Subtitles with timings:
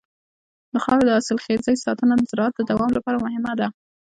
[0.73, 3.67] د خاورې د حاصلخېزۍ ساتنه د زراعت د دوام لپاره مهمه ده.